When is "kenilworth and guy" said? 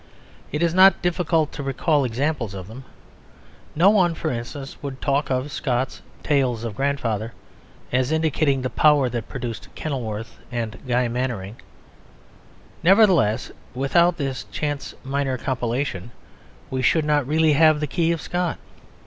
9.75-11.07